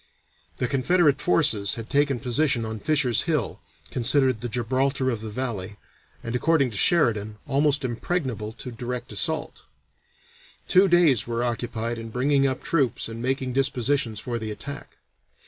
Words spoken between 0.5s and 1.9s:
The Confederate forces had